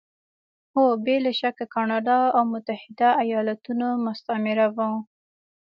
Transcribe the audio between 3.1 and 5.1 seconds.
ایالتونه مستعمره وو.